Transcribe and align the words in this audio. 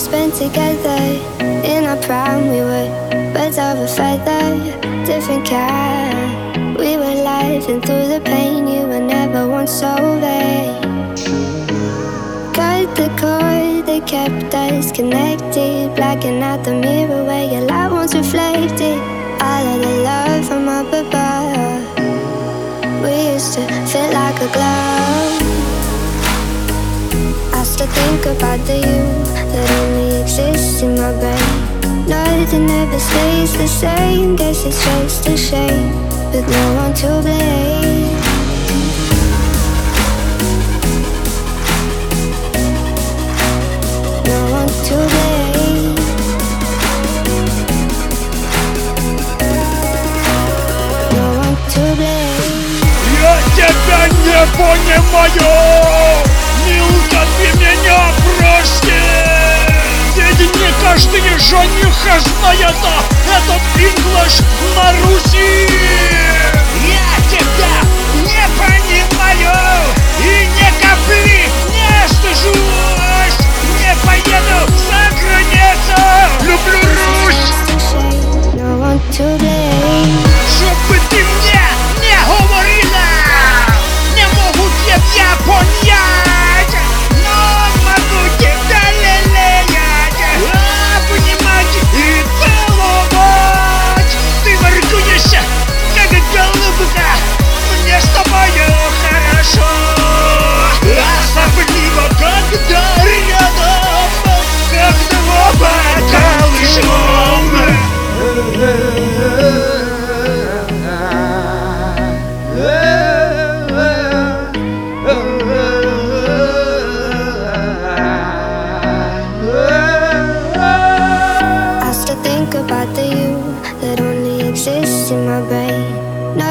spent 0.00 0.34
together 0.34 1.02
in 1.62 1.84
our 1.84 1.96
prime. 1.98 2.48
We 2.48 2.60
were 2.60 2.88
birds 3.34 3.58
of 3.58 3.78
a 3.78 3.86
feather, 3.86 4.56
different 5.04 5.46
kind. 5.46 6.76
We 6.78 6.96
were 6.96 7.18
laughing 7.22 7.82
through 7.82 8.08
the 8.08 8.22
pain. 8.24 8.66
You 8.66 8.86
were 8.86 9.00
never 9.00 9.46
once 9.46 9.82
over. 9.82 10.40
Cut 12.56 12.88
the 12.96 13.08
cord 13.20 13.86
that 13.88 14.02
kept 14.06 14.54
us 14.54 14.90
connected, 14.90 15.94
blacking 15.94 16.40
out 16.42 16.64
the 16.64 16.74
mirror 16.74 17.22
where 17.24 17.44
your 17.52 17.66
light 17.66 17.92
once 17.92 18.14
reflected. 18.14 18.98
All 19.48 19.64
of 19.72 19.80
the 19.82 19.94
love 20.08 20.44
from 20.48 20.66
up 20.68 20.86
above. 20.86 21.84
We 23.02 23.34
used 23.34 23.52
to 23.54 23.62
fit 23.90 24.14
like 24.14 24.40
a 24.40 24.48
glove. 24.56 25.60
I 27.52 27.62
still 27.64 27.86
think 27.88 28.24
about 28.24 28.60
the 28.66 28.76
you 28.76 29.30
that 29.52 29.70
only 29.80 29.89
exists 30.39 30.81
in 30.81 30.95
my 30.95 31.11
brain. 31.19 32.07
Nothing 32.07 32.69
ever 32.69 32.99
stays 32.99 33.51
the 33.57 33.67
same. 33.67 34.35
Guess 34.35 34.65
it's 34.65 34.83
just 34.83 35.27
a 35.27 35.37
shame, 35.37 35.91
with 36.31 36.47
no 36.47 36.63
one 36.81 36.93
to 37.01 37.07
blame. 37.25 38.15
No 44.29 44.39
one 44.59 44.71
to 44.87 44.95
blame. 45.11 45.95
No 51.15 51.25
one 51.43 51.57
to 51.73 51.83
blame. 51.99 52.55
Я 53.25 53.33
тебя 53.55 54.01
не 54.25 54.39
понимаю! 54.57 55.51
Милка, 56.65 57.21
ты 57.37 57.47
меня 57.59 57.99
прости! 58.39 58.48
Набережная 62.10 62.54
это, 62.54 63.04
этот 63.28 63.62
Инглиш 63.76 64.40
на 64.74 64.92
Руси! 64.92 65.99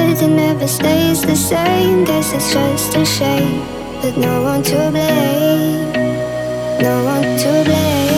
Nothing 0.00 0.38
ever 0.40 0.66
stays 0.66 1.20
the 1.22 1.36
same. 1.36 2.04
Guess 2.04 2.32
it's 2.32 2.52
just 2.52 2.96
a 2.96 3.04
shame, 3.04 3.60
with 4.02 4.16
no 4.16 4.42
one 4.42 4.62
to 4.62 4.90
blame. 4.90 5.92
No 6.80 7.04
one 7.04 7.36
to 7.38 7.64
blame. 7.64 8.08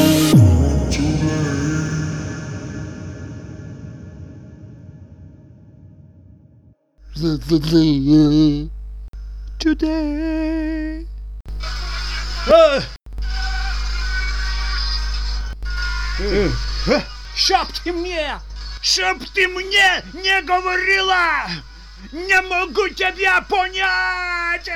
Today. 9.58 11.06
Чтоб 17.34 17.68
ты 17.72 17.92
мне, 17.92 18.40
чтоб 18.80 19.18
ты 19.34 19.48
мне 19.48 20.02
не 20.14 20.42
говорила, 20.42 21.48
Nie 22.12 22.42
mogę 22.42 22.94
ciebie 22.94 23.30
poniać! 23.48 24.70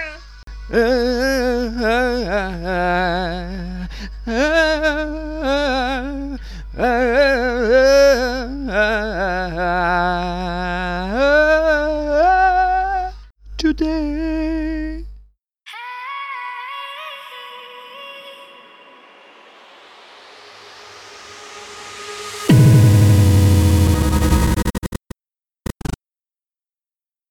Today 13.58 14.15